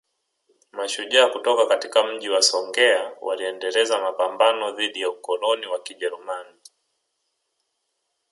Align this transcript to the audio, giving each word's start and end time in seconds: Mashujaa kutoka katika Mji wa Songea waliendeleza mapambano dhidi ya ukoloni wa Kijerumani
Mashujaa 0.71 1.27
kutoka 1.29 1.65
katika 1.65 2.03
Mji 2.03 2.29
wa 2.29 2.41
Songea 2.41 3.11
waliendeleza 3.21 4.01
mapambano 4.01 4.71
dhidi 4.71 5.01
ya 5.01 5.09
ukoloni 5.09 5.65
wa 5.65 5.79
Kijerumani 5.79 6.59